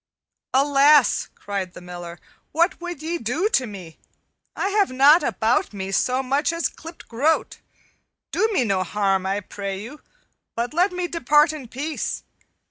"Alas!" 0.55 1.29
cried 1.35 1.75
the 1.75 1.79
Miller, 1.79 2.17
"what 2.53 2.81
would 2.81 3.03
ye 3.03 3.19
do 3.19 3.47
to 3.49 3.67
me? 3.67 3.99
I 4.55 4.69
have 4.69 4.89
not 4.89 5.21
about 5.21 5.73
me 5.73 5.91
so 5.91 6.23
much 6.23 6.51
as 6.51 6.67
a 6.67 6.71
clipped 6.73 7.07
groat. 7.07 7.59
Do 8.31 8.49
me 8.51 8.63
no 8.63 8.81
harm, 8.83 9.27
I 9.27 9.41
pray 9.41 9.79
you, 9.79 10.01
but 10.55 10.73
let 10.73 10.91
me 10.91 11.07
depart 11.07 11.53
in 11.53 11.67
peace. 11.67 12.23